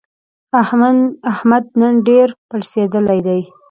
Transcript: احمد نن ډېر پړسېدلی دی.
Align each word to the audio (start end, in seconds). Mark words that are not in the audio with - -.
احمد 1.33 1.63
نن 1.79 1.93
ډېر 2.07 2.27
پړسېدلی 2.49 3.19
دی. 3.27 3.41